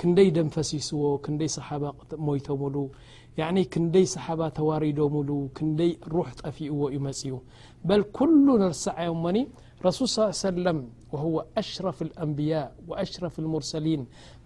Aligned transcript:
كندي 0.00 0.28
دمفسسو 0.38 1.00
كندي 1.24 1.48
صحاب 1.56 1.82
ميتمل 2.26 2.76
يعني 3.40 3.62
كندي 3.74 4.02
صحابة 4.16 4.46
تواردمل 4.58 5.30
كندي 5.56 5.88
رح 6.14 6.30
طفيئو 6.42 6.80
يمس 6.96 7.22
بل 7.88 8.00
كل 8.18 8.46
نرسعيم 8.62 9.18
من 9.26 9.36
رسول 9.86 10.06
صلىى 10.14 10.24
عيه 10.30 10.42
وسلم 10.46 10.78
وهو 11.14 11.36
أشرف 11.62 11.98
الأنبياء 12.06 12.66
وأشرف 12.88 13.34
المرسلين 13.44 14.00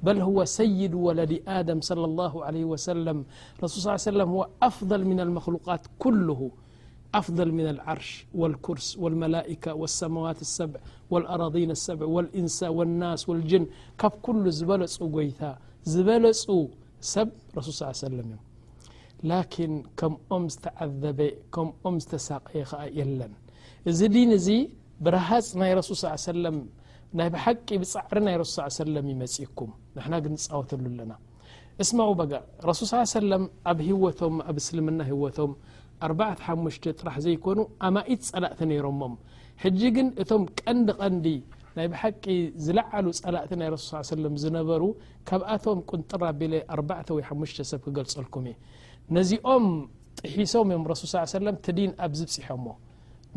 بل 0.06 0.16
هو 0.28 0.38
سيد 0.60 0.92
ولد 1.06 1.32
آدم 1.58 1.78
صلى 1.90 2.04
الله 2.10 2.34
عليه 2.46 2.64
وسلم 2.72 3.16
رسول 3.62 3.78
صلى 3.84 3.92
ليهوسلم 3.96 4.28
هو 4.36 4.42
أفضل 4.70 5.00
من 5.10 5.18
المخلوقات 5.26 5.82
كله 6.04 6.40
ኣፍضል 7.18 7.50
ምን 7.56 7.66
ልዓርሽ 7.78 8.08
وልኩርስ 8.40 8.86
وልመላئካ 9.02 9.64
وሰማዋት 9.82 10.40
ሰብዕ 10.58 10.80
وልኣራضን 11.12 11.70
ሰብዕ 11.86 12.06
ልእንሳ 12.26 12.58
ናስ 13.00 13.22
ጅን 13.50 13.64
ካብ 14.02 14.14
ኩሉ 14.26 14.44
ዝበለፁ 14.58 14.96
ጎይታ 15.16 15.42
ዝበለፁ 15.92 16.42
ሰብ 17.12 17.28
ረሱል 17.58 17.76
ሰለም 18.06 18.26
እዮም 18.28 18.40
ላኪን 19.32 19.74
ከምኦም 20.00 20.44
ዝተዓዘበ 20.54 21.20
ከምኦም 21.56 21.96
ዝተሳቀየ 22.04 22.62
ኸ 22.70 22.80
የለን 22.98 23.34
እዚ 23.90 24.00
ድን 24.14 24.32
እዚ 24.38 24.48
ብረሃፅ 25.06 25.46
ናይ 25.60 25.72
ረሱል 25.80 25.96
ሰለም 26.30 26.56
ናይ 27.18 27.28
ብሓቂ 27.34 27.68
ብፃዕሪ 27.82 28.18
ናይ 28.26 28.36
ሱ 28.54 28.56
ሰለም 28.80 29.06
ይመጺኩም 29.12 29.70
ንሕና 29.96 30.14
ግ 30.24 30.32
ወተሉ 30.58 30.80
ኣለና 30.92 31.12
እስ 31.82 31.90
ጋ 32.30 32.40
ሱ 32.80 32.88
ሰለም 33.18 33.44
ኣብ 33.70 33.78
ሂወቶም 33.88 34.34
ኣብ 34.48 34.56
እስልምና 34.62 35.00
ህወቶም 35.10 35.52
45 36.08 36.88
ጥራሕ 36.98 37.14
ዘይኮኑ 37.26 37.58
ኣማኢት 37.88 38.22
ጸላእቲ 38.30 38.60
ነይሮሞም 38.70 39.14
ሕጂ 39.64 39.80
ግን 39.96 40.08
እቶም 40.22 40.44
ቀንዲ 40.60 40.86
ቐንዲ 41.00 41.26
ናይ 41.76 41.86
ብሓቂ 41.92 42.24
ዝለዓሉ 42.66 43.06
ጸላእቲ 43.20 43.52
ናይ 43.60 43.68
ረስ 43.74 43.86
ለም 44.22 44.34
ዝነበሩ 44.44 44.82
ካብኣቶም 45.28 45.78
ቁንጥራ 45.92 46.22
ቢለ 46.40 46.54
4ወ5 46.78 47.52
ሰብ 47.72 47.80
ክገልፀልኩም 47.86 48.44
እዩ 48.52 48.54
ነዚኦም 49.18 49.66
ጥሒሶም 50.20 50.68
እዮም 50.72 50.84
ረስሱል 50.92 51.28
ሰለም 51.36 51.56
ቲ 51.66 51.76
ዲን 51.78 51.92
ኣብ 52.06 52.12
ዝብፅሖሞ 52.22 52.66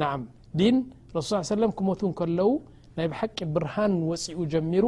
ንዓም 0.01 0.23
ዲን 0.61 0.77
ረሱ 1.17 1.29
ሰለም 1.55 1.71
ክመቱ 1.77 2.01
ከለው 2.19 2.51
ናይ 2.97 3.07
ብሓቂ 3.13 3.37
ብርሃን 3.55 3.93
ወፂኡ 4.11 4.39
ጀሚሩ 4.53 4.85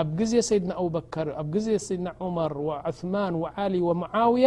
ኣብ 0.00 0.08
ጊዜ 0.20 0.34
ሰይድና 0.48 0.72
ኣቡበከር 0.82 1.28
ኣብ 1.40 1.48
ጊዜ 1.56 1.66
ሰይድና 1.86 2.08
ዑመር 2.24 2.52
ዑማን 2.90 3.34
ወዓሊ 3.42 3.74
ወሙዓውያ 3.88 4.46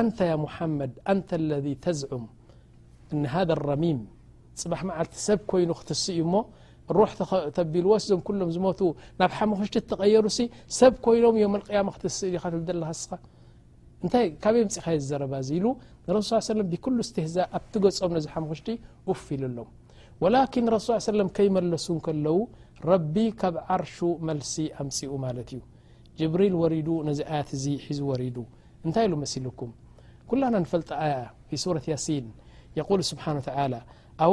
أንተ 0.00 0.18
ያ 0.30 0.32
مሓመድ 0.44 0.92
ንተ 1.18 1.28
ለذ 1.50 1.66
ተዝዑም 1.84 2.24
እهذ 3.28 3.48
ارሚም 3.58 3.98
ፅባሕ 4.60 4.80
መዓልቲ 4.88 5.14
ሰብ 5.26 5.40
ኮይኑ 5.50 5.70
ክትስ 5.80 6.02
እዩ 6.12 6.20
እሞ 6.26 6.34
ሩሕ 6.96 7.10
ተቢልዎስ 7.56 8.04
ዞም 8.10 8.20
ሎም 8.40 8.50
ዝሞቱ 8.56 8.80
ናብ 9.20 9.30
ሓመخሽጢ 9.38 9.74
ተቐየሩሲ 9.90 10.38
ሰብ 10.80 10.92
ኮይኖም 11.04 11.36
ዮም 11.42 11.52
ያ 11.76 11.80
ክትስእ 11.96 12.30
ት 12.92 12.94
ስኻ 13.00 13.14
እንታይ 14.04 14.26
ካበይ 14.42 14.62
ምፅካ 14.66 14.84
የ 14.94 14.98
ዝዘረባዝ 15.04 15.46
ኢሉ 15.56 15.66
ሱ 16.28 16.32
ብኩሉ 16.72 16.98
ስትህዛ 17.08 17.36
ኣብቲ 17.58 17.74
ገጾም 17.84 18.10
ነዚ 18.16 18.26
ሓመخሽጢ 18.34 18.68
ውፍ 19.10 19.24
ኢሉ 19.36 19.42
ሎም 19.56 19.68
وላكን 20.22 20.66
ስ 20.84 20.86
ሰለ 21.08 21.20
ከይመለሱ 21.36 21.86
ከለዉ 22.06 22.36
ረቢ 22.90 23.14
ካብ 23.40 23.54
ዓርሹ 23.74 23.96
መልሲ 24.28 24.54
ኣምፅኡ 24.82 25.10
ማለት 25.24 25.48
እዩ 25.54 25.60
ጅብሪል 26.18 26.54
ወሪዱ 26.62 26.88
ነዚ 27.08 27.20
ኣያት 27.32 27.50
እዚ 27.56 27.64
ሒዙ 27.86 28.00
ወሪዱ 28.10 28.36
كل 28.82 28.92
ل 30.52 30.54
ي 30.54 30.64
في 30.68 30.78
ة 31.52 31.80
يسين 31.94 32.26
يقول 32.80 33.00
سبحانهو 33.12 33.42
تعلى 33.50 33.80
أو 34.24 34.32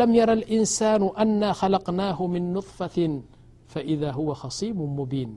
لم 0.00 0.10
ير 0.20 0.30
الإنسان 0.32 1.02
أنا 1.22 1.48
خلقناه 1.60 2.18
من 2.34 2.42
نطفة 2.56 2.98
فإذا 3.72 4.10
هو 4.20 4.28
خصيم 4.42 4.76
مبين 4.98 5.30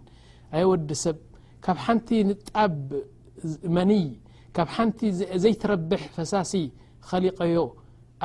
أي 0.55 0.63
وዲ 0.71 0.89
سብ 1.05 1.17
كብ 1.65 1.77
نቲ 1.95 2.09
ጣب 2.49 2.81
مني 3.75 4.05
كብ 4.55 4.67
نቲ 4.87 4.99
ዘيتربح 5.43 6.01
فسሲ 6.15 6.53
خلقي 7.09 7.55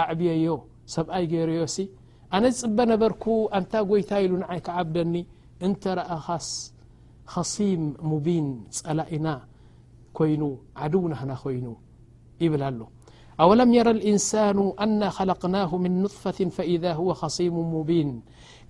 أعبيي 0.02 0.46
ሰብأي 0.94 1.24
ير 1.32 1.48
أن 2.36 2.42
ፅب 2.60 2.78
نበرك 2.92 3.24
أنت 3.58 3.72
يታ 4.00 4.12
ل 4.30 4.32
ني 4.42 4.60
كعبدن 4.66 5.10
نت 5.68 5.84
رأ 5.98 6.10
خ 6.26 6.28
خصيم 7.34 7.82
مبين 8.12 8.46
سلئنا 8.80 9.34
كين 10.18 10.42
عدون 10.82 11.12
هنا 11.20 11.34
كين 11.44 11.66
يبل 12.44 12.62
اله 12.68 12.88
أو 13.42 13.50
لم 13.60 13.70
ير 13.78 13.88
الإنسان 13.96 14.58
أنا 14.84 15.08
خلقناه 15.18 15.70
من 15.84 15.92
نطفة 16.04 16.40
فإذا 16.56 16.92
هو 17.00 17.10
خصيم 17.20 17.56
مبين 17.76 18.08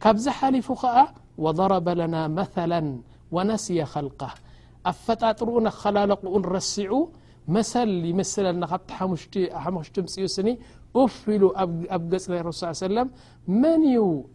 كبز 0.03 0.27
حلف 0.39 0.67
خأ 0.73 0.97
وضرب 1.43 1.87
لنا 2.03 2.23
مثلا 2.41 2.81
ونسي 3.35 3.79
خلقه 3.95 4.31
أ 4.91 4.93
فتطرءن 5.05 5.67
خللقء 5.83 6.25
رسع 6.55 6.91
مثل 7.57 7.89
يمسل 8.11 8.45
لن 8.61 8.67
ت 9.33 9.35
مشتمي 9.75 10.29
سني 10.37 10.55
ف 10.93 10.95
ኣ 11.01 11.05
ጽ 12.25 12.29
ر 12.45 12.47
يه 12.53 12.67
وسلم 12.81 13.07
من 13.63 13.81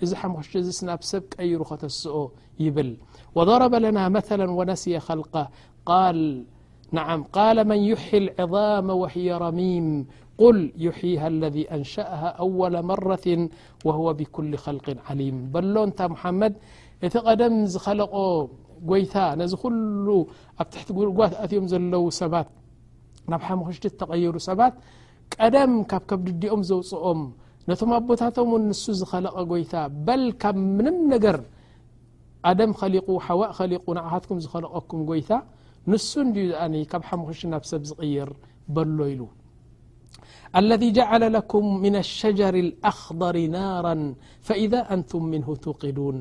እዚ 0.03 0.11
حمخت 0.21 0.53
س 0.79 0.81
نب 0.89 1.01
سብ 1.11 1.23
ቀير 1.35 1.59
ختسኦ 1.69 2.15
يبل 2.65 2.89
وضرب 3.37 3.73
لنا 3.85 4.03
مثلا 4.17 4.45
ونسي 4.57 4.93
خلق 5.09 5.33
قال 5.91 7.57
من 7.71 7.79
يحي 7.91 8.17
العظام 8.23 8.85
وهي 9.01 9.27
رميم 9.45 9.87
قل 10.41 10.57
يحيها 10.85 11.25
الذي 11.33 11.63
أنشأها 11.75 12.29
أول 12.45 12.73
مرة 12.91 13.27
وهو 13.87 14.07
بكل 14.19 14.51
خلق 14.65 14.87
عليم 15.07 15.35
በሎو 15.53 15.83
ت 15.97 15.99
محمد 16.13 16.53
እቲ 17.05 17.13
قደم 17.27 17.53
زኸلق 17.73 18.13
ጎيታ 18.91 19.15
نز 19.41 19.51
ل 20.05 20.09
تح 20.73 20.81
م 21.63 21.65
ዘلو 21.73 22.03
س 22.19 22.21
ና 23.29 23.31
مخشت 23.59 23.83
ተقير 24.01 24.35
سባ 24.49 24.59
ቀደም 25.41 25.71
ካብ 25.91 26.03
ከብ 26.09 26.21
ድዲኦም 26.27 26.61
ዘውፅኦም 26.69 27.21
ነቶም 27.69 27.91
ኣቦታቶምን 27.97 28.63
ንሱ 28.69 28.83
ዝኸለቐ 29.01 29.35
ጎይታ 29.51 29.73
በል 30.07 30.23
ካብ 30.41 30.57
ምንም 30.77 30.97
ነገር 31.13 31.37
ኣደም 32.49 32.71
ኸሊቁ 32.79 33.07
ሓዋእ 33.25 33.51
ኸሊቁ 33.57 33.85
ንዓኻትኩም 33.97 34.39
ዝኸለቐኩም 34.45 35.01
ጎይታ 35.11 35.31
ንሱ 35.91 36.09
እዩ 36.43 36.49
ኣ 36.63 36.67
ካብ 36.91 37.03
ሓሙኾሽ 37.09 37.39
ናብ 37.53 37.63
ሰብ 37.71 37.83
ዝቕይር 37.91 38.29
በሎ 38.75 38.97
ኢሉ 39.13 39.23
ለذ 40.69 40.83
ጀዓለ 40.95 41.23
ለኩም 41.35 41.65
ምን 41.83 41.95
لሸጀር 42.03 42.55
اኣኽضር 42.89 43.35
ናራ 43.53 43.87
ፈإذ 44.47 44.73
አንቱም 44.93 45.23
ምንه 45.33 45.47
ትቅዱን 45.63 46.17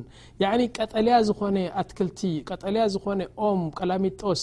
ቀጠልያ 0.77 1.15
ዝኾነ 1.29 1.57
ኣትክልቲ 1.81 2.21
ቀጠልያ 2.51 2.83
ዝኾነ 2.95 3.21
ኦም 3.49 3.61
ቀላሚት 3.79 4.15
ጦስ 4.23 4.43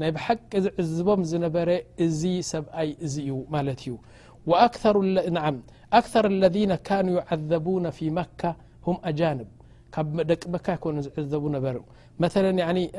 ني 0.00 0.10
بحق 0.10 0.56
زعذبم 0.56 1.22
زنبر 1.24 1.80
زي 2.00 2.42
سبأي 2.42 2.96
ملت 3.50 3.86
ي 3.86 3.92
ونعم 4.46 5.56
أكثر 5.98 6.26
الذين 6.34 6.74
كانوا 6.74 7.20
يعذبون 7.20 7.90
في 7.90 8.10
مكة 8.10 8.56
هم 8.86 8.98
أجانب 9.04 9.48
ك 9.94 10.00
دق 10.00 10.48
مك 10.48 10.68
يكون 10.68 10.96
عذبو 10.96 11.48
نبر 11.48 11.82
مثلا 12.18 12.50
يعني 12.50 12.90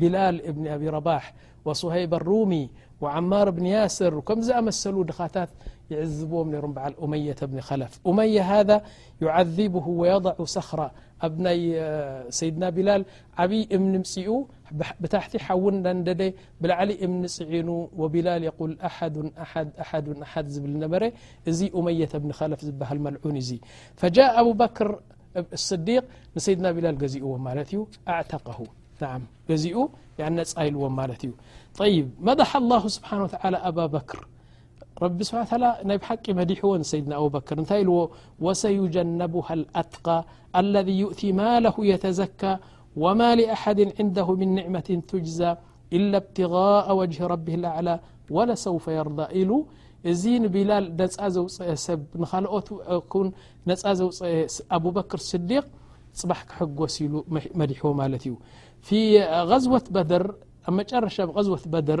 بلال 0.00 0.52
بن 0.52 0.66
أبي 0.66 0.88
رباح 0.88 1.34
و 1.64 1.72
صهيب 1.72 2.14
الرومي 2.14 2.68
وعمار 3.00 3.50
بن 3.50 3.66
ياسر 3.66 4.20
كمز 4.20 4.50
أمسلوا 4.50 5.04
دختات 5.04 5.48
يعذبوم 5.90 6.50
نرم 6.50 6.72
بعل 6.72 6.94
أمية 7.02 7.36
بن 7.42 7.60
خلف 7.60 8.00
أمية 8.06 8.42
هذا 8.60 8.82
يعذبه 9.20 9.88
ويضع 9.88 10.44
سخرى 10.44 10.90
سيድናا 12.38 12.68
بላال 12.76 13.02
ዓብي 13.40 13.60
من 13.82 13.94
مፅኡ 14.02 14.28
بታحቲ 15.02 15.32
حو 15.46 15.60
بلعل 16.62 16.90
من 17.12 17.24
ፅዒن 17.36 17.68
وቢلل 18.00 18.42
يقل 18.50 18.72
ح 18.96 19.52
حد 19.90 20.46
ዝل 20.54 20.84
በ 20.94 20.96
ዚ 21.58 21.60
أمية 21.78 22.12
بن 22.22 22.30
خلف 22.38 22.58
ዝل 22.66 22.80
ملعن 23.06 23.36
فجاء 24.00 24.32
أببكر 24.40 24.90
الصዲيق 25.58 26.04
نسيድና 26.36 26.66
بላል 26.76 26.94
ዚዎ 27.12 27.24
ዩ 27.74 27.78
أعتقه 28.12 28.58
ع 29.10 29.12
ኡ 29.48 29.52
نيلዎ 30.36 30.80
እዩ 31.20 31.30
طي 31.80 31.92
مضح 32.26 32.50
الله 32.62 32.82
سبحنه 32.96 33.22
و 33.26 33.30
تعلى 33.36 33.58
ኣبا 33.68 33.86
بكر 33.96 34.20
رب 35.04 35.18
سبا 35.22 35.42
ل 35.62 35.90
ي 35.96 35.98
بح 36.02 36.08
محو 36.38 36.70
سيدنا 36.92 37.16
ببكر 37.24 37.56
ت 37.70 37.72
ل 37.88 37.90
وسيجنبها 38.46 39.52
الأتقى 39.58 40.18
الذي 40.60 40.94
يؤثي 41.04 41.28
ما 41.40 41.50
له 41.64 41.76
يتزكى 41.92 42.52
وما 43.02 43.30
لأحد 43.40 43.78
عنده 43.98 44.28
من 44.40 44.48
نعمة 44.58 44.88
تجزى 45.10 45.50
إلا 45.96 46.16
ابتغاء 46.22 46.86
وجه 47.00 47.18
ربه 47.32 47.54
الأعلى 47.60 47.94
ولسوف 48.36 48.84
يرضى 48.98 49.26
ل 49.50 49.50
ዚ 50.20 50.24
نبلال 50.44 50.84
ن 51.26 51.28
زو 51.36 51.44
س 51.56 51.56
نلت 53.68 53.82
أبوبكر 54.76 55.20
صيق 55.30 55.66
بح 56.30 56.40
ك 56.48 56.50
محو 57.60 57.88
في 58.86 59.00
وة 59.74 59.86
بدر 59.96 60.24
رش 61.06 61.16
غزوة 61.38 61.64
بدر 61.74 62.00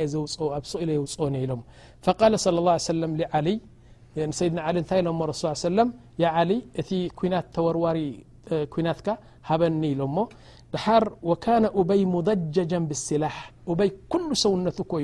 ይ 0.00 1.00
ሰውነ 1.14 1.36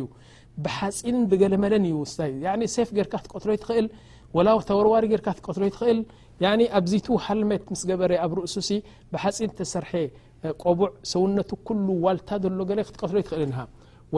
ዩ 0.00 0.08
ሓፂ 0.68 1.08
ገለመለዩ 1.40 1.96
ጌሎ 3.02 3.54
ል 3.82 3.86
ተወርዋሪ 4.68 5.04
ር 5.20 5.20
ክትቀትሎ 5.26 5.62
ይትኽእል 5.70 6.00
ኣብዚ 6.78 6.92
ሃመት 7.24 7.62
ስ 7.80 7.82
ገበረ 7.90 8.12
ኣብ 8.24 8.32
ርእሱሲ 8.38 8.70
ብሓፂን 9.12 9.50
ተሰርሐ 9.58 9.92
ቆቡዕ 10.62 10.90
ሰውነቱ 11.12 11.50
ዋልታ 12.04 12.28
ሎ 12.58 12.60
ክትቀትሎ 12.88 13.16
ይትኽእል 13.22 13.52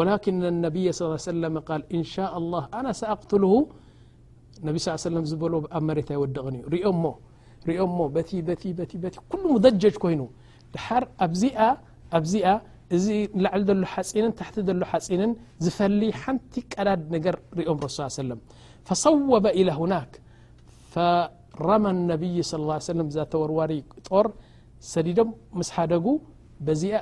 ኣ 0.02 0.23
ዝኣ 6.95 7.19
ሬ 7.69 7.76
ኣይወቕእዩ 7.81 8.38
ደጀጅ 9.64 9.95
ኮይኑ 10.04 10.23
ድር 10.75 11.02
ኣዚኣ 12.19 12.50
እዚ 12.97 13.07
ላዕሊ 13.45 13.69
ሎ 13.83 13.85
ሓፂን 13.92 14.25
ታሕቲ 14.38 14.57
ሎ 14.81 14.85
ሓፂንን 14.90 15.31
ዝፈሊ 15.64 16.00
ሓንቲ 16.23 16.54
ቀዳድ 16.73 17.02
ነገር 17.14 17.37
ኦም 17.73 17.78
ስ 17.95 17.99
ሰ 18.16 18.26
فصوበ 18.88 19.44
إلى 19.58 19.72
هናك 19.78 20.10
فرم 20.94 21.84
النبይ 21.96 22.36
صى 22.50 22.56
اه 22.60 22.70
عه 22.74 22.80
س 22.86 22.90
ዛ 23.16 23.18
ተወርዋሪ 23.32 23.72
ጦር 24.08 24.26
ሰዲዶም 24.92 25.28
ምስ 25.58 25.68
ሓደጉ 25.76 26.06
ዚ 26.80 26.82
ያ 26.94 26.98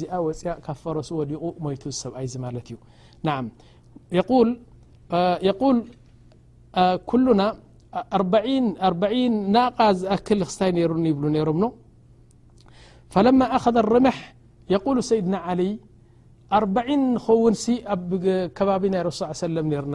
ዚኣ 0.00 0.12
وፅያ 0.26 0.52
ካፈረሱ 0.66 1.08
ወዲቁ 1.20 1.42
ሞቱ 1.64 1.82
ሰብኣይዚ 2.02 2.34
ማለት 2.46 2.66
እዩ 2.70 2.76
ናع 3.26 3.36
يقول 5.48 5.74
كلና 7.10 7.42
ናق 9.54 9.78
ዝأكል 10.00 10.40
ክስታይ 10.48 10.70
ሩኒ 10.92 11.04
ይብ 11.12 11.18
ሮም 11.48 11.62
فለم 13.12 13.40
أخذ 13.56 13.74
الርምح 13.84 14.16
يقل 14.74 14.96
ሰይድና 15.10 15.34
علي 15.48 15.70
4ع 16.62 16.86
ኸውን 17.26 17.54
ሲ 17.62 17.64
ኣብ 17.94 18.08
ከባቢ 18.56 18.82
ናይ 18.92 19.02
رሱ 19.08 19.20
سل 19.40 19.56
رና 19.84 19.94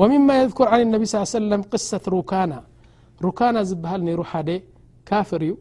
ወሚማ 0.00 0.28
የذኩር 0.38 0.68
ን 0.84 0.88
ነቢ 0.94 1.02
ስ 1.10 1.20
ሰለም 1.38 1.60
ቅት 1.72 2.04
ሩካና 2.14 2.52
ሩካና 3.24 3.56
ዝብሃል 3.70 4.02
ይሩ 4.12 4.20
ሓደ 4.30 4.50
ካፍር 5.08 5.42
እዩ 5.46 5.52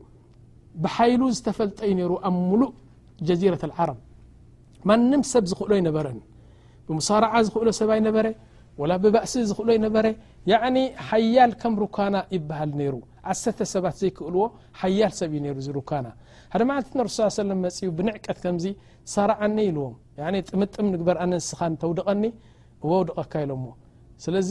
ብሓይሉ 0.84 1.22
ዝተፈልጠ 1.38 1.80
ዩ 1.90 1.94
ነሩ 2.00 2.13
ኣብ 2.28 2.36
ሙሉእ 2.50 2.72
ጀዚረት 3.28 3.63
ዓረብ 3.78 3.98
ማንም 4.90 5.22
ሰብ 5.32 5.44
ዝኽእሎ 5.52 5.72
ይነበረ 5.82 6.06
ብምሳርዓ 6.88 7.34
ዝኽእሎ 7.48 7.70
ሰብ 7.80 7.92
ይነበረ 8.00 8.28
ወላ 8.82 8.92
ብባእሲ 9.04 9.34
ዝኽእሎ 9.50 9.70
ይነበረ 9.78 10.08
ሓያል 11.10 11.52
ከም 11.62 11.74
ሩካና 11.84 12.16
ይብሃል 12.36 12.72
ነይሩ 12.82 12.96
ዓሰርተ 13.34 13.60
ሰባት 13.74 13.96
ዘይክእልዎ 14.02 14.42
ሓያል 14.82 15.13
ሰብ 15.20 15.32
እዩ 15.38 15.44
ሩ 15.54 15.62
እዚ 15.66 15.70
ሩካና 15.80 16.08
ሓደ 16.56 16.62
ማለቲ 16.72 16.90
ሱ 17.18 17.30
ሰለ 17.40 17.52
መፅ 17.63 17.78
ብንዕቀት 18.00 18.40
ከምዚ 18.46 18.66
ሳርዓኒ 19.13 19.58
ኢልዎም 19.72 19.96
ጥምጥም 20.50 20.90
ግበር 20.98 21.18
ኣነንስኻን 21.25 21.75
ተውድቐኒ 21.84 22.24
እወውድቐካ 22.86 23.34
ኢሎሞ 23.46 23.66
ስለዚ 24.24 24.50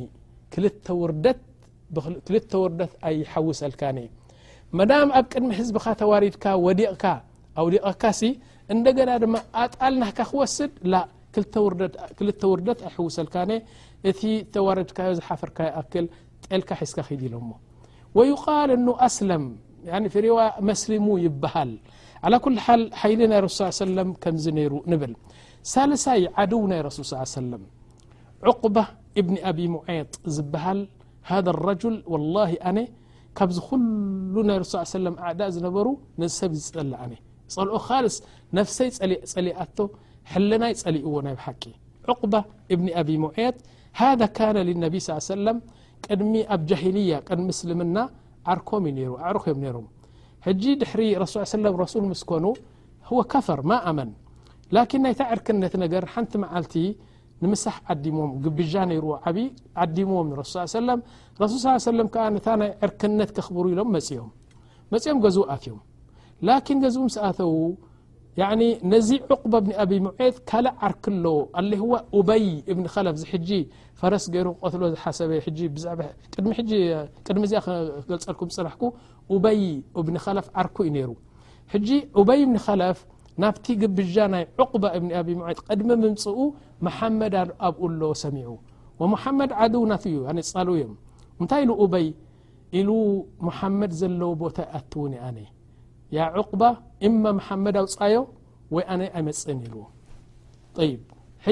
ክል 0.53 0.65
ርደት 1.11 1.41
ክል 2.27 2.37
ርደት 2.71 2.93
ኣይሓውሰልካ 3.09 3.83
መዳም 4.79 5.09
ኣብ 5.19 5.27
ቅድሚ 5.33 5.51
ህዝብካ 5.61 5.87
ተዋሪድካ 6.03 6.45
ወዲቕካ 6.67 7.05
ዲቀካ 7.75 8.05
እንደገዳ 8.75 9.11
ድማ 9.23 9.35
ኣጣልናካ 9.63 10.19
ክወስድ 10.31 10.73
ክል 12.17 12.25
ውርደት 12.53 12.79
ይحውሰልካ 12.89 13.37
እቲ 14.11 14.21
ተዋርድካዮ 14.55 15.11
ዝሓፈርካ 15.19 15.59
ክል 15.93 16.07
ጤልካ 16.47 16.71
ሒዝካ 16.83 16.99
ድ 17.23 17.31
ሎሞ 17.35 17.51
ቃል 18.45 18.71
ለም 19.31 19.45
ፍሪዋ 20.15 20.39
መስሊሙ 20.69 21.07
ይበሃል 21.27 21.73
ኩ 22.45 22.51
ሓል 22.67 22.83
ይሊ 23.13 23.21
ናይ 23.33 23.41
ሱ 23.59 23.71
ሰ 23.79 23.87
ም 24.09 24.19
ሩ 24.73 24.81
ብል 25.03 25.15
ሳለሳይ 25.73 26.23
ዓድው 26.43 26.63
ናይ 26.73 26.81
ረሱል 26.89 27.05
ሰለም 27.39 27.65
ق 28.61 28.65
ብኒ 28.77 29.37
ኣብ 29.51 29.59
ሙዔጥ 29.75 30.13
ዝበሃል 30.37 30.81
ሃ 31.31 31.43
ረ 31.65 31.69
ካብዝሉ 33.39 34.35
ናይ 34.49 34.59
ሱ 34.73 34.77
ዳእ 35.39 35.51
ዝነበሩ 35.55 35.87
ሰብ 36.39 36.53
ዝ 36.65 36.67
ፀልኦ 36.75 37.89
ልስ 38.05 38.17
ነፍሰይ 38.59 38.89
ፀሊኣቶ 39.33 39.79
ሊናይ 40.51 40.73
ፀሊእዎ 40.83 41.15
ናይ 41.27 41.35
ሓቂ 41.47 41.63
ብኒ 42.81 42.87
ኣብ 43.01 43.09
ሙጥ 43.25 43.37
ሃذ 44.01 44.21
ካ 44.37 44.47
ነብ 44.85 44.95
ሰለም 45.33 45.59
ቅድሚ 46.07 46.33
ኣብ 46.55 46.61
ጃልያ 46.71 47.11
ቀድሚ 47.29 47.45
ምስልምና 47.53 47.97
ዓርኮም 48.53 48.85
እዩ 48.91 48.99
ሩ 49.09 49.13
ኣዕሩክዮም 49.27 49.59
ነይሮም 49.65 49.87
ሕጂ 50.47 50.63
ድሕሪ 50.81 51.03
ረሱ 51.23 51.35
ለም 51.65 51.75
ረሱል 51.85 52.05
ምስ 52.13 52.23
ኮኑ 52.31 52.45
ህወ 53.09 53.19
ካፈር 53.33 53.61
ማ 53.71 53.79
ኣመን 53.91 54.11
ላኪን 54.77 55.03
ናይታ 55.05 55.21
ዕርክነት 55.35 55.75
ነገር 55.85 56.05
ሓንቲ 56.13 56.33
መዓልቲ 56.43 56.75
ንምሳሕ 57.45 57.77
ዓዲሞም 57.93 58.31
ግብዣ 58.45 58.75
ነይርዎ 58.91 59.13
ዓብይ 59.29 59.47
ዓዲሞዎም 59.85 60.29
ንረሱል 60.33 60.69
ሰለም 60.79 61.01
ረሱ 61.43 61.53
ሰለም 61.89 62.09
ከዓ 62.15 62.25
ነታ 62.37 62.49
ናይ 62.61 62.71
ዕርክነት 62.87 63.31
ከኽብሩ 63.37 63.65
ኢሎም 63.75 63.89
መፅኦም 63.97 64.31
መፅኦም 64.93 65.19
ገዝኡ 65.25 65.45
ኣትእዮም 65.55 65.81
ላኪን 66.49 66.79
ገዝኡ 66.85 67.05
ሰኣተዉ 67.17 67.55
ين 68.43 68.93
ዚ 69.09 69.11
عقب 69.31 69.55
ብ 69.65 69.67
ኣ 69.83 69.85
ሙعት 70.07 70.37
ካእ 70.51 70.67
ዓርክ 70.87 71.05
ዎ 71.25 71.27
ه 71.83 71.85
ይ 72.45 72.49
ብ 72.79 72.81
ለፍ 73.07 73.17
ፈረስ 74.01 74.25
ክሚ 74.33 74.41
ገ 75.59 75.61
ፅራ 75.61 75.61
ይ 75.63 75.67
ብ 80.07 80.09
ፍ 80.49 80.51
ዓርك 80.63 80.77
ዩ 80.89 80.91
ሩ 81.07 81.09
ጂ 81.87 81.89
ኡበይ 82.19 82.41
خለፍ 82.67 82.99
ናብቲ 83.43 83.67
قብዣ 83.83 84.17
ናይ 84.35 84.45
عق 84.61 84.73
ሙعት 85.39 85.59
ቅድሚ 85.69 85.89
ምምፅኡ 86.03 86.39
محመድ 86.87 87.35
ኣኡ 87.43 87.51
ኣዎ 87.67 87.81
ሰሚع 88.25 88.49
ومحመድ 89.01 89.51
ና 89.93 89.95
ዩ 90.15 90.17
እዮ 91.39 91.47
ታይ 91.53 91.63
ይ 92.77 92.79
ሉ 92.89 92.91
محመድ 93.49 93.93
ዘለ 94.01 94.21
ቦታ 94.43 94.59
ኣው 95.29 95.49
قባ 96.51 96.63
إ 97.07 97.09
مሓመድዊ 97.25 97.85
ፃዮ 98.01 98.15
ወይ 98.75 98.85
ኣነ 98.93 99.03
ኣይመፅ 99.19 99.41
ዎ 100.81 100.89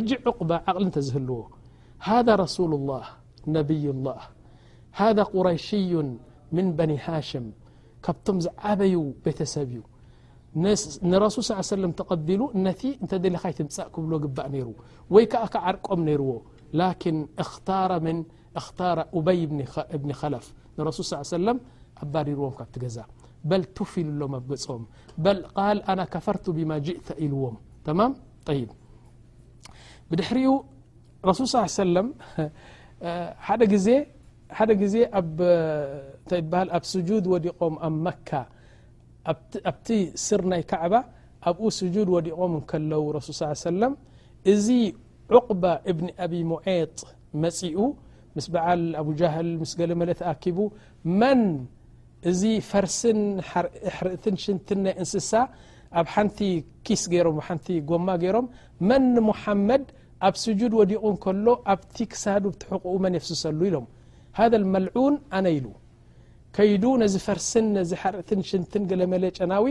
ጂ 0.09 0.11
ق 0.25 0.29
ዓቕሊ 0.69 0.85
እተዝህልዎ 0.91 1.41
ذ 2.27 2.47
س 2.57 2.59
له 2.73 3.01
ይ 3.83 3.87
الላه 3.97 4.21
هذا 5.01 5.23
قረይሽዩ 5.35 5.93
ምن 6.57 6.67
بن 6.79 6.91
ሃሽም 7.07 7.47
ካብቶም 8.05 8.37
ዝዓበዩ 8.45 8.95
ቤተሰብ 9.25 9.69
እዩ 9.73 9.81
ንرሱል 11.11 11.43
ص 11.71 11.73
ለ 11.83 11.85
ተቀዲሉ 12.01 12.41
እነቲ 12.57 12.83
እንተ 13.03 13.13
ለካይትምፃእ 13.35 13.89
ክብ 13.95 14.05
ግባእ 14.25 14.49
ነይሩ 14.55 14.69
ወይ 15.15 15.25
ከዓ 15.33 15.45
ዓርቆም 15.69 16.01
ነይርዎ 16.09 16.31
ك 17.03 17.05
خر 18.65 18.99
በይ 19.27 19.41
ብኒ 20.03 20.09
خለፍ 20.21 20.45
ንሱ 20.79 20.99
ص 21.11 21.13
ኣባዲርዎም 22.03 22.53
ካብቲ 22.59 22.75
ገዛ 22.83 22.97
ف 23.49 23.51
ሎ 25.25 25.27
ل 25.37 25.39
قال 25.59 25.77
أنا 25.93 26.05
كفرቱ 26.13 26.45
بما 26.59 26.77
جئت 26.87 27.09
إلዎم 27.25 27.57
ا 27.91 27.91
طب 28.47 28.71
بድحرኡ 30.11 30.51
رسل 31.29 31.45
صل 31.53 31.59
عيه 31.65 31.77
وسلم 31.83 32.07
حد 34.59 34.83
ዜ 34.95 34.97
ኣብ 35.21 35.29
سجود 36.93 37.25
وዲቆም 37.33 37.75
أ 37.87 37.89
مك 38.05 38.31
ኣبቲ 39.71 39.89
سر 40.27 40.43
ናይ 40.53 40.63
كعب 40.71 40.93
أبኡو 41.49 41.69
سجود 41.81 42.09
وዲቖም 42.15 42.53
كلو 42.71 43.03
رسل 43.17 43.31
صل 43.39 43.45
عيه 43.51 43.63
وسلم 43.69 43.93
እዚ 44.53 44.67
عقبة 45.37 45.73
ابن 45.91 46.07
أبي 46.25 46.41
معط 46.53 46.97
مፅኡ 47.43 47.75
مس 48.37 48.47
بعل 48.55 48.81
أبو 49.01 49.11
جهل 49.21 49.47
مس 49.63 49.73
قل 49.79 49.91
ملتأكب 50.01 50.59
እዚ 52.31 52.43
ፈርስን 52.71 53.21
ሕርእትን 53.97 54.37
ሽትን 54.43 54.81
ናይ 54.87 54.95
እንስሳ 55.03 55.33
ኣብ 56.01 56.07
ሓንቲ 56.15 56.39
ኪስ 56.87 57.03
ገይሮም 57.13 57.39
ሓንቲ 57.47 57.69
ጎማ 57.89 58.09
ገይሮም 58.23 58.47
መን 58.91 59.09
ሙሓመድ 59.29 59.85
ኣብ 60.29 60.35
ስጁድ 60.45 60.73
ወዲቑ 60.81 61.05
ከሎ 61.25 61.47
ኣብቲ 61.75 61.97
ክሳዱ 62.13 62.45
ትሕቕኡ 62.63 62.95
መን 63.05 63.15
የفስሰሉ 63.19 63.61
ኢሎም 63.71 63.87
ሃደ 64.39 64.53
መልዑን 64.75 65.15
ኣነ 65.39 65.47
ኢሉ 65.59 65.67
ከይዱ 66.57 66.85
ነዚ 67.03 67.15
ፈርስን 67.27 67.69
ዚ 67.91 68.01
ሓርእት 68.03 68.31
ሽትን 68.51 68.83
ገለመለ 68.91 69.25
ጨናዊ 69.39 69.67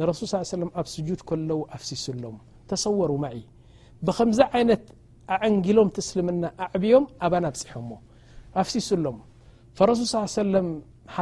ንረሱል 0.00 0.26
ص 0.32 0.68
ኣብ 0.82 0.86
ስጁድ 0.94 1.20
ከለው 1.30 1.58
ኣፍሲሱሎም 1.76 2.36
ተሰወርማእ 2.70 3.38
ብኸምዚ 4.06 4.38
ዓይነት 4.52 4.84
ኣንጊሎም 5.36 5.88
ትእስልምና 5.96 6.44
ኣዕብዮም 6.66 7.04
ኣና 7.26 7.44
ብፅሖ 7.54 7.70
ኣሲሱሎ 8.62 9.04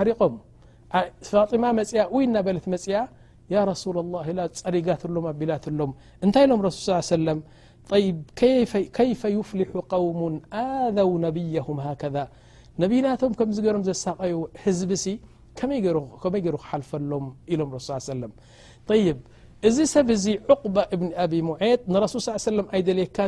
ሪቆም 0.07 0.35
ጢ 1.26 1.31
ፅ 1.48 1.50
ናበ 2.35 2.48
መፅያ 2.74 2.98
رسول 3.72 3.96
الله 4.05 4.22
ፀሪጋ 4.64 4.88
ሎ 5.14 5.16
ኣላ 5.31 5.53
ሎ 5.79 5.83
እታይ 6.24 6.44
س 6.76 6.79
ص 6.87 6.88
س 7.09 7.11
يፈ 9.11 9.22
يፍلح 9.37 9.70
قوم 9.94 10.18
ذو 10.98 11.11
نبيه 11.26 11.66
هذ 11.87 12.16
نናቶም 12.81 13.33
ም 13.38 13.50
ም 13.79 13.81
ዘሳቀዩ 13.88 14.35
ህዝሲ 14.64 15.05
ይ 15.59 16.40
ፈሎ 16.90 17.26
እዚ 19.68 19.79
ሰብ 19.94 20.09
ዚ 20.22 20.26
عقب 20.50 20.76
ብن 20.98 21.09
ب 21.31 21.33
ሙعጥ 21.48 21.81
رሱ 22.05 22.14
ص 22.26 22.29
وس 22.37 22.46
ኣይየካ 22.76 23.18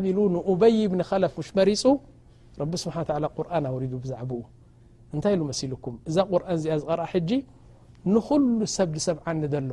بይ 0.62 0.78
ن 0.98 1.02
ለፍ 1.24 1.36
ሽ 1.46 1.50
መሪፁ 1.58 1.82
ر 2.58 2.62
ر 3.82 4.02
ዛ 4.10 4.14
እንታይ 5.14 5.32
ኢሉ 5.36 5.42
መሲሉኩም 5.52 5.94
እዛ 6.08 6.16
ቁርን 6.30 6.48
እዚኣ 6.54 6.74
ዝቀርአ 6.82 7.06
ሕጂ 7.12 7.30
ንኩሉ 8.12 8.44
ሰብ 8.76 8.90
ዝሰብዓኒ 8.98 9.38
ዘሎ 9.54 9.70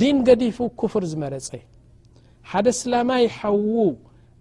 ዲን 0.00 0.18
ገዲፉ 0.28 0.56
ክፍር 0.80 1.04
ዝመረፀ 1.12 1.50
ሓደ 2.50 2.66
ስላማይ 2.80 3.24
ሓዉ 3.38 3.74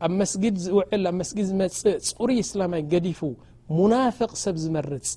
ኣብ 0.05 0.11
መስጊድ 0.21 0.55
ዝውዕል 0.65 1.03
ኣብ 1.11 1.15
መስጊድ 1.21 1.45
ዝመፅእ 1.51 1.95
ፅሩይ 2.17 2.37
እስላማይ 2.45 2.81
ገዲፉ 2.93 3.19
ሙናፍቅ 3.77 4.31
ሰብ 4.43 4.55
ዝመርፅ 4.63 5.11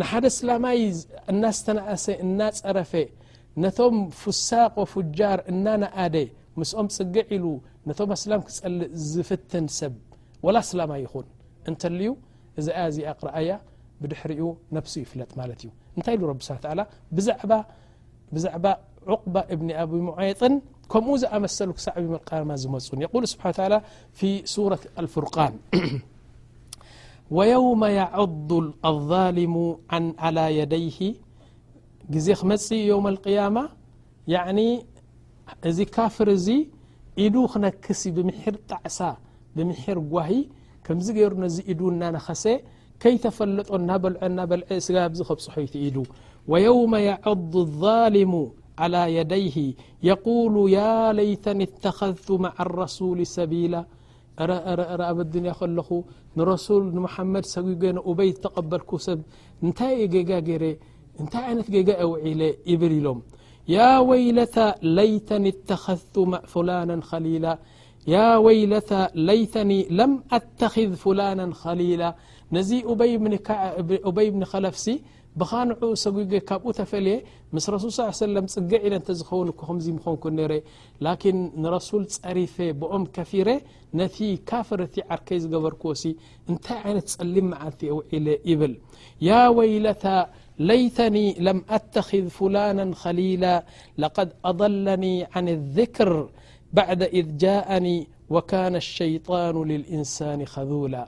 ንሓደ 0.00 0.24
ስላማይ 0.38 0.78
እናስተነእሰ 1.32 2.06
እናፀረፈ 2.24 2.92
ነቶም 3.64 3.96
ፍሳቆ 4.20 4.76
ፍጃር 4.92 5.38
እናነኣደ 5.52 6.16
ምስኦም 6.60 6.88
ፅጊዕ 6.98 7.24
ኢሉ 7.36 7.46
ነቶም 7.88 8.10
ኣስላም 8.18 8.40
ክፀሊእ 8.48 8.90
ዝፍትን 9.12 9.66
ሰብ 9.78 9.94
ወላ 10.46 10.56
ስላማይ 10.70 11.00
ይኹን 11.06 11.26
እንተልዩ 11.70 12.10
እዛ 12.60 12.68
ዚኣ 12.94 13.08
ቕረኣያ 13.20 13.50
ጥ 16.06 16.68
ብዛعባ 18.34 18.66
عقب 19.12 19.34
እብኒ 19.54 19.68
ኣ 19.80 19.82
ሙعጥ 20.08 20.40
ከምኡ 20.92 21.14
ዝኣመሰ 21.22 21.56
ዝመፁ 22.62 22.82
س 22.86 22.88
ة 24.96 25.06
فር 25.12 25.24
ويوم 27.36 27.82
يض 28.00 28.50
الظلሙ 28.90 29.54
على 30.24 30.44
يدይه 30.60 30.98
ግዜ 32.14 32.26
ክመፅ 32.40 32.66
يوم 32.92 33.04
القيم 33.12 33.56
ي 34.32 34.36
እዚ 35.68 35.78
ካፍር 35.96 36.28
እዚ 36.36 36.46
ኢዱ 37.24 37.34
ክነክሲ 37.52 38.02
ብምር 38.16 38.54
ጣዕሳ 38.70 38.98
ብምር 39.56 39.98
ጓሂ 40.12 40.30
ከምዝ 40.86 41.06
ገይሩ 41.16 41.32
ነዚ 41.44 41.56
ኢዱ 41.72 41.80
እናነኸሰ 41.94 42.44
كي 43.02 43.14
تفلط 43.24 43.68
ن 43.88 43.90
بلع 44.04 44.44
بلع 44.52 44.68
س 44.86 44.88
بز 45.12 45.20
خبسحيت 45.28 45.72
د 45.96 45.98
ويوم 46.52 46.92
يعض 47.10 47.52
الظالم 47.66 48.32
على 48.82 49.02
يديه 49.18 49.58
يقول 50.10 50.54
يا 50.78 50.92
ليتن 51.18 51.58
اتخذت 51.68 52.28
مع 52.44 52.52
الرسول 52.66 53.18
سبيلة 53.38 53.80
أب 55.12 55.18
الدنيا 55.26 55.54
ل 56.36 56.40
رسول 56.52 56.82
محمد 57.06 57.44
سن 57.54 57.96
أبي 58.10 58.30
تقبلك 58.44 58.90
سب 59.06 59.20
نتي 59.68 59.96
ق 60.30 60.48
ر 60.62 60.64
نتي 61.24 61.40
عنت 61.50 61.66
ق 61.88 61.90
وعل 62.10 62.40
يبر 62.72 62.92
لم 63.06 63.18
يا 63.76 63.90
ويلة 64.08 64.56
ليتن 64.98 65.44
اتخذت 65.52 66.16
فلانا 66.54 66.96
خليلة 67.10 67.52
وይ 68.44 68.58
ለ 68.72 68.74
تخذ 70.62 70.90
فላن 71.02 71.40
ኸሊላ 71.62 72.02
ነዚ 72.56 72.70
ኡበይ 74.08 74.26
ብኒ 74.32 74.42
ኸለፍሲ 74.50 74.86
ብኻንዑ 75.40 75.80
ሰ 76.02 76.04
ካብኡ 76.48 76.68
ተፈየ 76.78 77.08
ምስ 77.54 77.64
رሱል 77.74 77.90
ص 77.96 78.00
س 78.20 78.54
ፅጊ 78.54 78.70
ለ 78.92 78.94
እተ 79.00 79.08
ዝኸውን 79.18 79.78
ዚ 79.84 79.86
ኾን 80.22 80.36
ረ 80.50 80.52
لكن 81.06 81.36
ንرሱል 81.62 82.04
ፀሪፈ 82.22 82.54
ብኦም 82.80 83.02
كፊረ 83.16 83.48
ነቲ 83.98 84.18
ካፍርቲ 84.50 84.94
ዓርከይ 85.14 85.38
ዝገበርክዎሲ 85.44 86.02
እንታይ 86.50 86.80
ይነት 86.90 87.06
ጸሊም 87.14 87.46
መዓልቲ 87.52 87.80
ው 87.96 87.98
ይብል 88.50 88.72
وይለة 89.58 90.04
ለይተኒ 90.68 91.16
تخذ 91.94 92.24
فላና 92.36 92.80
خሊيላ 93.02 93.44
لقድ 94.02 94.28
أضلኒ 94.50 95.04
عن 95.34 95.46
الذክር 95.56 96.12
بعد 96.72 97.02
إذ 97.02 97.36
جاءني 97.36 98.08
وكان 98.30 98.76
الشيطان 98.76 99.62
للإنسان 99.64 100.44
خذول 100.46 101.04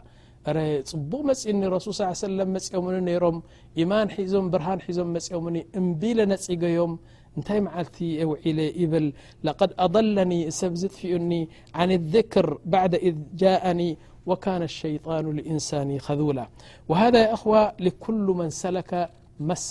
بق 0.94 1.46
مني 1.46 1.66
ارسول 1.66 1.94
صل 1.94 2.02
ل 2.02 2.04
عيه 2.04 2.10
وسلم 2.26 2.48
مئمن 2.54 3.04
نرم 3.04 3.36
إيمان 3.78 4.06
م 4.44 4.50
برهان 4.52 4.78
م 5.06 5.08
مئمن 5.16 5.56
نبل 5.84 6.18
نقيم 6.32 6.92
نتي 7.38 7.58
معلت 7.66 7.96
ول 8.30 8.60
بل 8.92 9.06
لقد 9.46 9.70
أضلني 9.86 10.40
س 10.58 10.60
زطفني 10.80 11.40
عن 11.78 11.88
الذكر 11.98 12.46
بعد 12.74 12.92
إذ 13.06 13.14
جاءني 13.42 13.90
وكان 14.28 14.62
الشيطان 14.72 15.24
للإنسان 15.36 15.88
خذولا 16.06 16.46
وهذا 16.90 17.18
يا 17.30 17.36
خوة 17.40 17.62
لكل 17.86 18.24
من 18.40 18.50
سلك 18.62 18.92
መስ 19.48 19.64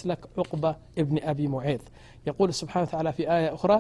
እብኒ 1.01 1.17
ኣ 1.32 1.34
ሞት 1.53 1.84
ስብሓ 2.62 2.73
ኣ 2.99 3.01
ራ 3.71 3.73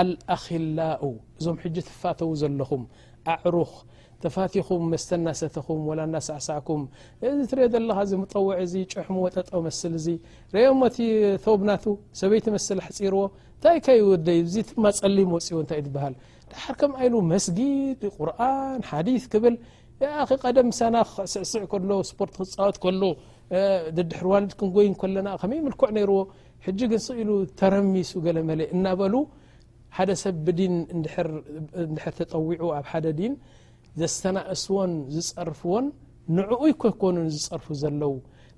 ኣኣክላኡ 0.00 1.02
እዞም 1.38 1.56
ሕጂ 1.62 1.76
ትፋተዉ 1.88 2.30
ዘለኹም 2.40 2.82
ኣዕሩኽ 3.32 3.72
ተፋቲኹም 4.22 4.82
መስተ 4.92 5.08
ናሰተኹም 5.24 5.80
ወላ 5.88 6.00
ናሳዕሳዕኩም 6.12 6.82
እዚ 7.30 7.38
ትርእኦ 7.50 7.68
ዘለኻእዚ 7.74 8.10
ምጠውዕ 8.22 8.52
እዚ 8.64 8.74
ጨሑሙ 8.92 9.16
ወጠጠ 9.26 9.50
መስሊ 9.66 9.92
እዚ 10.00 10.08
ርኦ 10.54 10.64
ሞ 10.80 10.88
ቲ 10.96 11.08
ቶብናቱ 11.46 11.84
ሰበይቲ 12.20 12.46
መስሊ 12.56 12.78
ሓፂርዎ 12.86 13.22
ንታይ 13.58 13.76
ከይወደዩ 13.86 14.40
ዚ 14.54 14.56
ትማፀሊ 14.70 15.18
ውፅዎ 15.34 15.58
እንታይእ 15.62 15.84
ትብሃል 15.88 16.14
ዳሓር 16.52 16.74
ከም 16.82 16.92
ኣይሉ 17.00 17.14
መስጊቁርን 17.32 18.80
ሓዲት 18.90 19.24
ክብል 19.34 19.54
ኺ 20.28 20.30
ቀደም 20.44 20.68
ሰና 20.80 20.96
ስዕስዕ 21.34 21.62
ከሎ 21.72 21.90
ስፖርት 22.10 22.34
ክፃወት 22.40 22.76
ከሎ 22.84 23.02
ድድሕር 23.96 24.24
ዋልድ 24.32 24.52
ክን 24.60 24.68
ጎይን 24.76 24.94
ለና 25.16 25.28
ከመይ 25.40 25.60
ምልክዕ 25.66 25.88
ነይርዎ 25.98 26.20
ሕጂ 26.66 26.80
ግንስ 26.90 27.06
ኢሉ 27.22 27.30
ተረሚሱ 27.60 28.10
ገለ 28.26 28.38
መለ 28.48 28.60
እናበሉ 28.74 29.14
ሓደ 29.96 30.10
ሰብ 30.22 30.36
ብድን 30.46 30.74
ድሕር 31.04 31.28
ተጠዊዑ 32.18 32.64
ኣብ 32.78 32.86
ሓደ 32.92 33.06
ዲን 33.20 33.34
ዘስተናእስዎን 34.00 34.92
ዝፀርፍዎን 35.14 35.86
ንዕኡይ 36.38 36.72
ኮይኮኑ 36.82 37.16
ዝፀርፉ 37.42 37.66
ዘለዉ 37.82 38.14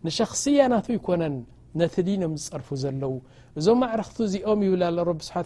ንሸኽስያ 0.07 0.61
ናት 0.73 0.87
ኮነን 1.07 1.37
ነቲ 1.81 1.95
ዲንም 2.09 2.33
ዝፀርፉ 2.45 2.69
ዘለዉ 2.85 3.13
እዞም 3.59 3.79
መዕረክቲ 3.85 4.17
እዚኦም 4.29 4.61
ይብል 4.69 4.85
ብ 5.19 5.21
ስሓ 5.31 5.37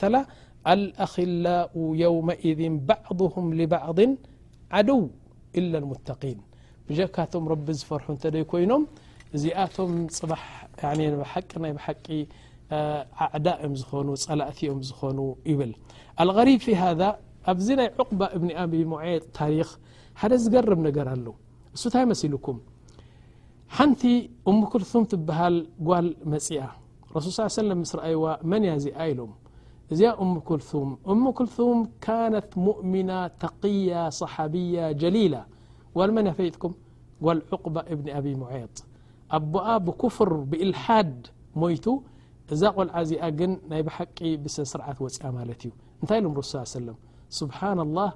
ኣልኣክላء 0.72 1.70
يውማئذን 2.02 2.74
ባዕضهም 2.88 3.46
لባዕض 3.59 4.00
ዓድው 4.78 5.00
إላ 5.61 5.72
لሙተقን 5.83 6.38
ብጀካቶም 6.87 7.44
ረቢ 7.52 7.66
ዝፈርሑ 7.78 8.07
እንተደይ 8.14 8.44
ኮይኖም 8.50 8.83
እዚኣቶም 9.36 9.92
ፅ 10.20 10.36
ቂ 10.78 11.58
ናይ 11.64 11.72
ቂ 12.06 12.16
ዕዳ 13.36 13.46
ም 13.70 13.72
ዝኑ 13.80 14.08
ፀላእቲኦም 14.26 14.80
ዝኾኑ 14.88 15.18
ይብል 15.50 15.72
الغሪب 16.22 16.60
ف 16.66 16.68
هذ 16.82 17.00
ኣብዚ 17.50 17.68
ናይ 17.80 17.88
عقب 18.00 18.20
እብن 18.36 18.48
ኣب 18.62 18.72
ሙعض 18.92 19.22
ታሪخ 19.38 19.68
ሓደ 20.20 20.32
ዝገርብ 20.42 20.80
ነገር 20.88 21.06
ኣሉ 21.14 21.26
እሱ 21.76 21.84
ታመሲሉكም 21.94 22.56
ሓንቲ 23.76 24.02
أم 24.50 24.58
كልثም 24.72 25.02
ትብሃል 25.12 25.54
ጓል 25.88 26.06
መፅኣ 26.32 26.58
رس 27.16 27.26
ص 27.36 27.38
و 27.96 27.98
ኣይዋ 28.06 28.24
መን 28.50 28.62
ያ 28.70 28.72
ዚኣ 28.84 28.98
ኢሎ 29.10 29.20
እዚኣ 29.92 30.12
م 31.22 31.24
كልثም 31.38 31.78
ካነት 32.04 32.50
مؤምና 32.66 33.10
ተقي 33.42 33.76
صሓብي 34.20 34.64
جሊላ 35.00 35.34
ጓል 35.98 36.10
ፈጥ 36.38 36.54
ጓል 37.24 37.38
ብ 38.24 38.26
ሙ 38.42 38.44
ኣ 39.32 39.34
بكፍ 39.86 40.16
ل 40.32 40.34
ሞ 41.60 41.62
እዛ 42.54 42.62
ቆልዓ 42.76 42.96
ዚ 43.08 43.10
ይ 43.22 43.24
ቂ 44.18 44.20
ስ 44.54 44.56
ፅ 46.04 46.06
ዩ 46.22 46.24
الله 47.86 48.08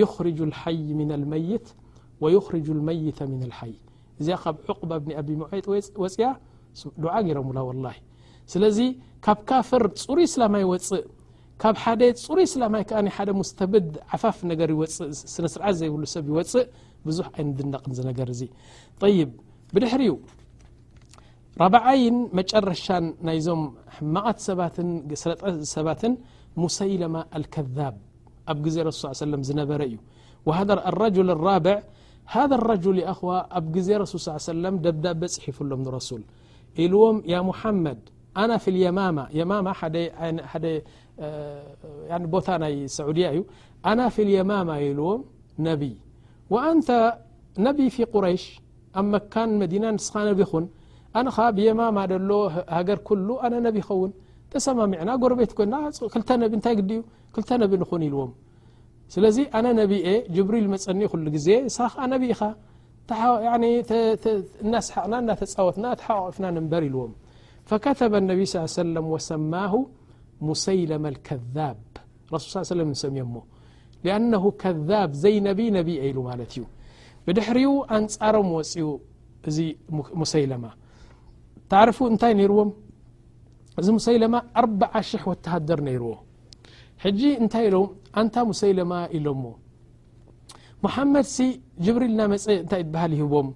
يج 0.00 0.38
الይ 0.46 1.10
ل 1.22 1.24
ي 1.38 1.40
ا 3.16 3.18
ዚ 4.26 4.28
ብ 9.22 9.24
ፅያ 9.44 9.58
ብ 9.68 9.68
ፍ 9.68 9.70
ፅሩይ 10.08 10.26
እ 12.96 12.98
ይ 19.18 19.22
ፋፍ 19.74 19.92
ዙ 20.06 20.08
ربعي 21.64 22.02
مرش 22.38 22.86
ዞم 23.46 23.62
مقت 24.14 24.38
سبة 25.74 26.02
مسيلمة 26.62 27.20
الكذاب 27.36 27.94
أب 28.50 28.60
ዜ 28.74 28.76
رسل 28.88 29.00
صل 29.04 29.08
ي 29.12 29.14
وسلم 29.24 29.42
زنبر 29.48 29.80
ي 29.92 29.94
والرجل 30.48 31.26
الرابع 31.36 31.76
هذا 32.36 32.54
الرجل 32.60 32.96
ي 33.02 33.04
أخو 33.12 33.28
أب 33.58 33.66
ዜ 33.86 33.88
رسول 34.02 34.18
صلى 34.26 34.34
ي 34.42 34.52
وسلم 34.52 34.74
دبدب 34.86 35.22
حف 35.44 35.58
لم 35.70 35.80
نرسول 35.86 36.22
إلوم 36.82 37.16
يا 37.32 37.40
محمد 37.50 37.98
أنا 38.42 38.54
في 38.62 38.70
ا 42.16 42.18
ب 42.32 42.34
ي 42.74 42.74
سعوية 42.98 43.30
أنا 43.90 44.04
في 44.14 44.20
اليمامة 44.26 44.74
لوم 44.98 45.20
نبي 45.68 45.94
وأنت 46.52 46.88
نبي 47.68 47.86
في 47.96 48.02
قريش 48.14 48.44
أ 49.00 49.02
مكن 49.12 49.48
مدين 49.60 49.84
نسخنبن 49.96 50.64
ኣነኻ 51.16 51.36
ብየማማ 51.56 51.98
ደሎ 52.12 52.30
ሃገር 52.78 52.98
ኩሉ 53.08 53.28
ኣነ 53.44 53.54
ነቢ 53.66 53.76
ይኸውን 53.82 54.10
ተሰማሚዕና 54.52 55.10
ጎርቤት 55.22 55.52
ኮ2ተ 55.58 56.28
እታይ 56.58 56.74
ግዲዩ 56.80 57.00
ክተ 57.36 57.48
ነብ 57.62 57.72
ንኹን 57.82 58.02
ኢልዎም 58.08 58.32
ስለዚ 59.14 59.36
ኣነ 59.58 59.66
ነቢ 59.80 59.92
ኤ 60.12 60.14
ጅብሪል 60.36 60.66
መፀኒ 60.72 61.00
ኩሉ 61.12 61.26
ግዜ 61.36 61.48
ስ 61.76 61.88
ነቢ 62.12 62.24
ኻ 62.38 62.40
እናስሓቅና 64.64 65.14
እናተፃወትና 65.24 65.86
ተሓቅፍና 66.00 66.44
ንንበር 66.56 66.82
ኢልዎም 66.88 67.12
ፈከተበ 67.70 68.14
ነቢ 68.32 68.40
ص 68.52 68.54
ሰ 68.78 68.84
ወሰማه 69.14 69.72
ሙሰይለመ 70.48 71.04
ከذብ 71.28 71.78
ረሱ 72.34 72.44
ص 72.54 72.56
ሰሚ 73.04 73.16
ሞ 73.34 73.36
ኣነه 74.16 74.44
ከذብ 74.62 75.10
ዘይነቢ 75.22 75.60
ነቢ 75.78 75.88
ኢሉ 76.08 76.18
ማለት 76.28 76.50
እዩ 76.56 76.62
ብድሕሪኡ 77.26 77.70
ኣንፃሮም 77.96 78.48
ወፅኡ 78.58 78.84
እዚ 79.48 79.58
ሙሰይለማ 80.20 80.64
ተዓርፉ 81.72 81.98
እንታይ 82.12 82.32
ነይርዎም 82.40 82.70
እዚ 83.80 83.88
ሙሰይለማ 83.98 84.34
ኣርዓ 84.60 84.92
ሽሕ 85.10 85.22
ወተሃደር 85.30 85.80
ነይርዎ 85.88 86.12
ሕጂ 87.02 87.20
እንታይ 87.42 87.64
ኢሎም 87.70 87.86
ኣንታ 88.20 88.36
ሙሰይለማ 88.50 88.92
ኢሎምሞ 89.18 89.44
ሙሓመድሲ 90.84 91.36
ጅብሪል 91.84 92.12
እና 92.14 92.22
መፀ 92.32 92.44
እንታይ 92.62 92.82
በሃል 92.94 93.12
ይህቦም 93.16 93.48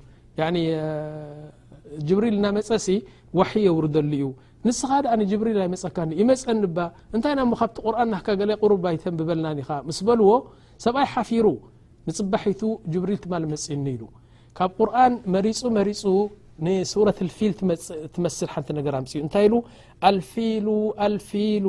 ጅብሪል 2.09 2.37
እና 2.41 2.47
መፀ 2.57 2.69
ሲ 2.87 2.97
ዋሒ 3.39 3.53
የውርደሉ 3.67 4.13
እዩ 4.21 4.27
ንስኻ 4.67 4.91
ድኣ 5.05 5.15
ጅብሪል 5.33 5.57
ኣይመፀካኒ 5.65 6.11
ይመፀኒባ 6.21 6.79
እንታይ 7.17 7.35
ናሞ 7.39 7.53
ካብቲ 7.61 7.77
ቁርን 7.87 8.11
ናካ 8.15 8.27
ገለ 8.41 8.53
ቁሩብ 8.63 8.85
ይተንብበልናኒኻ 8.97 9.71
ምስ 9.89 9.99
በልዎ 10.09 10.29
ሰብኣይ 10.85 11.07
ሓፊሩ 11.15 11.47
ንፅባሒቱ 12.09 12.63
ጅብሪል 12.93 13.19
ትማል 13.25 13.45
መፅኒ 13.55 13.85
ኢሉ 13.97 14.03
ካብ 14.59 14.71
ቁርን 14.81 15.15
መሪፁ 15.35 15.61
መሪፁ 15.79 16.05
سورة 16.95 17.15
الفيل 17.23 17.55
ملت 17.63 19.35
الفيل 20.05 20.93
الفيل 21.09 21.65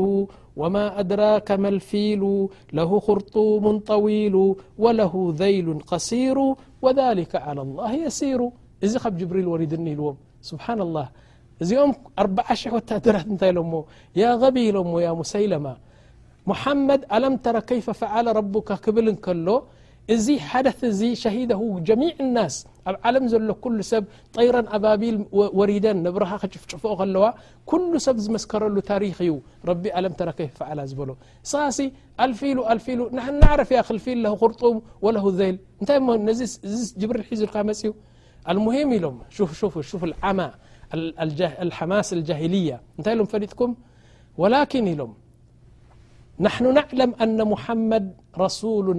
وما 0.59 0.85
أدراك 1.01 1.49
م 1.51 1.63
الفيل 1.73 2.21
له 2.77 2.89
خرطوم 3.07 3.63
طويل 3.91 4.35
وله 4.83 5.13
ذيل 5.41 5.67
قصير 5.91 6.37
وذلك 6.83 7.33
على 7.45 7.61
الله 7.65 7.91
يسير 8.05 8.39
ي 8.83 8.87
ب 9.05 9.15
جبريل 9.21 9.47
وردن 9.53 9.85
لم 9.99 10.15
سبان 10.49 10.79
الله 10.87 11.07
م 11.87 11.91
وتد 12.75 13.05
يا 14.21 14.31
ب 14.55 14.57
ل 14.75 14.77
ا 15.09 15.11
مسيلمة 15.21 15.73
محمد 16.51 17.01
لم 17.23 17.33
تر 17.45 17.55
كيف 17.71 17.87
فعل 18.01 18.25
ربك 18.39 18.69
كبل 18.83 19.07
كل 19.25 19.47
ي 20.35 20.37
حدث 20.49 20.79
ي 21.09 21.11
شهده 21.23 21.61
جميع 21.89 22.15
الناس 22.27 22.55
ም 23.23 23.27
ሎ 23.77 23.81
ሰብ 23.91 24.03
ر 24.59 24.65
ኣቢ 24.75 25.03
ክ 27.71 27.99
ሰብ 28.05 28.17
ዝረ 28.25 28.35
ም 28.35 29.71
ይ 38.75 38.95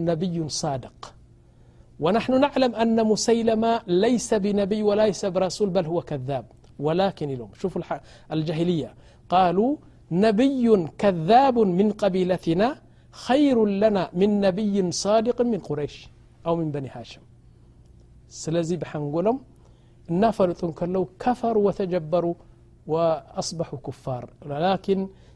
ድ 0.07 0.35
ዩ 0.39 0.49
ونحن 2.03 2.33
نعلم 2.45 2.73
أن 2.83 2.97
مسيلم 3.11 3.63
ليس 4.05 4.29
بنبي 4.45 4.81
وليس 4.89 5.23
برسول 5.35 5.69
بل 5.77 5.87
هو 5.93 6.01
كذاب 6.11 6.45
و 6.85 6.87
لكن 7.01 7.29
لوم 7.39 7.51
شوف 7.61 7.73
الجاهلية 8.35 8.91
قالوا 9.35 9.73
نبي 10.27 10.67
كذاب 11.03 11.57
من 11.59 11.89
قبيلتنا 12.03 12.67
خير 13.27 13.57
لنا 13.83 14.03
من 14.21 14.31
نبي 14.47 14.77
صادق 15.05 15.39
من 15.53 15.59
قريش 15.69 15.95
أو 16.47 16.53
من 16.61 16.69
بني 16.75 16.89
هاشم 16.97 17.23
سلزيبحنجلم 18.43 19.37
نفلتنكلو 20.23 21.03
كفروا 21.25 21.67
وتجبروا 21.67 22.37
وأصبحوا 22.93 23.79
كفار 23.87 24.25
ولكن 24.51 24.99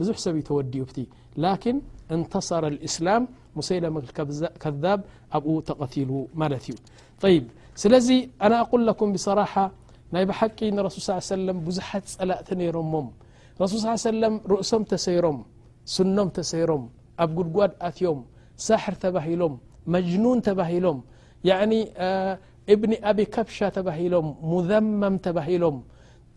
بዙح 0.00 0.16
س 0.24 0.26
توዲبቲ 0.48 0.98
لكن 1.44 1.76
انتصر 2.14 2.62
الإسلام 2.74 3.22
مسيل 3.58 3.84
مክ 3.94 4.06
كذاب 4.64 5.00
ኣبኡ 5.36 5.50
ተقتيل 5.70 6.10
ملت 6.40 6.64
ዩ 6.70 6.74
طيب 7.24 7.44
ስلዚ 7.82 8.08
أنا 8.44 8.56
أقل 8.64 8.80
لكم 8.90 9.08
بصراحة 9.16 9.64
ናይ 10.14 10.24
بحቂ 10.30 10.58
نرسل 10.76 11.00
صلى 11.06 11.18
ي 11.24 11.32
وسلم 11.32 11.56
بዙحت 11.66 12.04
ጸلقت 12.14 12.48
نيرم 12.60 12.92
رسل 13.62 13.76
صل 13.84 13.88
عيه 13.94 14.02
سلم 14.14 14.34
رእሶም 14.52 14.82
تሰيሮም 14.92 15.38
سኖም 15.94 16.28
تسيሮም 16.36 16.82
ኣب 17.22 17.28
ጉድጓድ 17.36 17.72
ኣتيም 17.88 18.18
سحر 18.66 18.94
تبهሎም 19.02 19.54
مجنون 19.94 20.38
تبهሎم 20.46 20.98
يعن 21.50 21.72
ابن 22.74 22.90
አبي 23.10 23.24
كبش 23.34 23.58
تبهሎم 23.76 24.26
مذمم 24.52 25.14
تبهሎم 25.26 25.76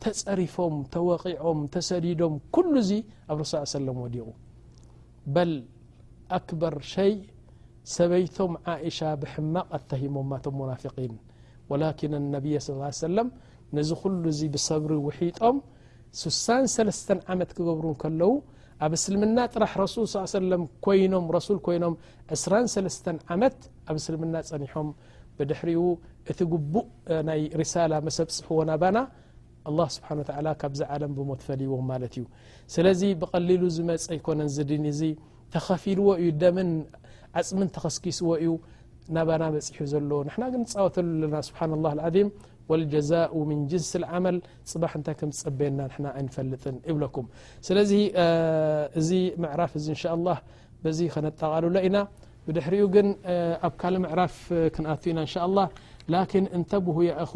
ተፀሪፎም 0.05 0.75
ተወቂዖም 0.93 1.59
ተሰዲዶም 1.73 2.33
ኩሉ 2.55 2.73
እዚ 2.83 2.91
ኣብ 3.31 3.37
ረሱ 3.41 3.53
ሰለም 3.77 3.97
ወዲቑ 4.05 4.27
በል 5.35 5.51
ኣክበር 6.37 6.73
ሸይ 6.93 7.13
ሰበይቶም 7.95 8.51
ዓእሻ 8.73 8.99
ብሕማቕ 9.21 9.67
ኣተሂሞማቶም 9.77 10.55
ሙናፊقን 10.61 11.13
ወላኪን 11.71 12.13
ነቢ 12.35 12.47
ስለ 12.67 12.81
ሰለም 13.05 13.29
ነዚ 13.77 13.89
ኩሉ 14.01 14.23
እዚ 14.33 14.41
ብصብሪ 14.55 14.91
ውሒጦም 15.07 15.55
6ሰተ 16.23 17.17
ዓመት 17.33 17.49
ክገብሩ 17.57 17.85
ከለዉ 18.03 18.31
ኣብ 18.85 18.91
እስልምና 18.97 19.37
ጥራሕ 19.53 19.71
ረሱል 19.83 20.03
ص 20.13 20.47
ለም 20.51 20.63
ኮይኖም 20.85 21.25
ረሱል 21.37 21.57
ኮይኖም 21.65 21.93
2 22.45 23.11
ዓመት 23.33 23.57
ኣብ 23.91 23.95
እስልምና 24.01 24.35
ፀኒሖም 24.49 24.89
ብድሕሪኡ 25.37 25.81
እቲ 26.31 26.39
ግቡእ 26.53 26.87
ናይ 27.27 27.41
ሪሳላ 27.61 27.93
መሰብፅሕዎና 28.07 28.71
ባና 28.81 28.97
ه 29.65 29.71
ስሓ 29.95 30.05
ብ 30.19 31.17
ብሞት 31.17 31.41
ፈዎ 31.45 31.73
ዩ 32.19 32.23
ስለዚ 32.75 33.01
ብቐሊሉ 33.21 33.61
ዝመ 33.77 33.89
ነ 34.39 35.15
ተኸፊልዎ 35.53 36.07
እዩ 36.21 36.27
ደምን 36.41 36.69
ዓፅምን 37.39 37.67
ተኸስኪስዎ 37.75 38.29
እዩ 38.43 38.51
ናባና 39.15 39.43
በፅሑ 39.53 39.79
ዘሎ 39.91 40.11
ና 40.29 40.33
ግ 40.53 40.55
ወተሉ 40.85 41.21
ና 41.35 41.41
ስ 41.47 41.49
ه 42.71 42.81
ጀዛء 42.93 43.31
ን 43.59 43.61
ጅንስ 43.71 43.89
መ 44.25 44.27
ፅ 44.71 44.83
ታ 45.07 45.09
ዝፀበየና 45.39 45.81
ፈጥ 46.35 47.07
ኩ 47.15 47.25
ስዚ 47.67 47.91
እዚ 48.99 49.09
ራፍ 49.61 49.73
ዚ 50.97 51.01
ከነጠቓሉሎ 51.15 51.75
ኢና 51.87 51.97
ብድሪኡ 52.47 52.85
ግ 52.93 52.97
ኣብ 53.67 53.73
ካ 53.81 53.91
ራፍ 54.21 54.37
ክኣ 54.77 54.85
ኢና 55.11 55.27
እተ 56.59 56.71
ብهያ 56.87 57.11
እዋ 57.25 57.35